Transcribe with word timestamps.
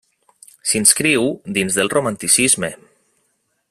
S'inscriu 0.69 1.29
dins 1.59 1.79
del 1.81 1.93
Romanticisme. 1.97 2.75